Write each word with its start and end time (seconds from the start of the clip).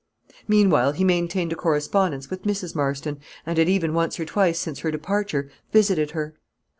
Meanwhile 0.47 0.93
he 0.93 1.03
maintained 1.03 1.53
a 1.53 1.55
correspondence 1.55 2.31
with 2.31 2.41
Mrs. 2.41 2.73
Marston, 2.73 3.19
and 3.45 3.59
had 3.59 3.69
even 3.69 3.93
once 3.93 4.19
or 4.19 4.25
twice 4.25 4.57
since 4.57 4.79
her 4.79 4.89
departure 4.89 5.51
visited 5.71 6.09
her. 6.09 6.33